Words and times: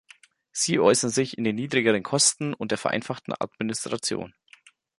Sie 0.51 0.79
äußern 0.79 1.11
sich 1.11 1.37
in 1.37 1.43
den 1.43 1.55
niedrigeren 1.57 2.01
Kosten 2.01 2.55
und 2.55 2.63
in 2.63 2.67
der 2.69 2.79
vereinfachten 2.79 3.35
Administration. 3.39 4.33